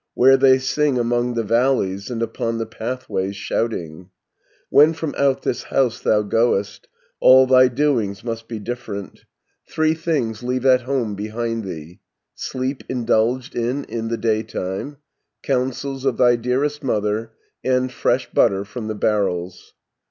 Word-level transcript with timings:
Where 0.15 0.35
they 0.35 0.57
sing 0.57 0.97
among 0.97 1.35
the 1.35 1.43
valleys, 1.43 2.09
And 2.09 2.23
upon 2.23 2.57
the 2.57 2.65
pathways 2.65 3.35
shouting. 3.35 4.09
"When 4.71 4.93
from 4.93 5.13
out 5.15 5.43
this 5.43 5.61
house 5.61 6.01
thou 6.01 6.23
goest, 6.23 6.87
All 7.19 7.45
thy 7.45 7.67
doings 7.67 8.23
must 8.23 8.47
be 8.47 8.57
different; 8.57 9.25
Three 9.69 9.93
things 9.93 10.41
leave 10.41 10.65
at 10.65 10.81
home 10.81 11.13
behind 11.13 11.65
thee, 11.65 11.99
Sleep 12.33 12.81
indulged 12.89 13.53
in 13.55 13.83
in 13.83 14.07
the 14.07 14.17
daytime, 14.17 14.97
Counsels 15.43 16.03
of 16.03 16.17
thy 16.17 16.35
dearest 16.35 16.81
mother, 16.83 17.33
And 17.63 17.91
fresh 17.91 18.27
butter 18.31 18.65
from 18.65 18.87
the 18.87 18.95
barrels. 18.95 19.75